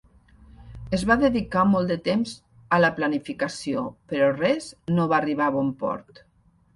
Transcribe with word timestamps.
Es 0.97 1.01
va 1.09 1.17
dedicar 1.23 1.65
molt 1.73 1.91
de 1.91 1.97
temps 2.07 2.33
a 2.77 2.79
la 2.81 2.91
planificació, 3.01 3.83
però 4.15 4.31
res 4.39 4.71
no 4.97 5.05
va 5.13 5.19
arribar 5.19 5.51
a 5.51 5.55
bon 5.59 5.71
port. 5.85 6.23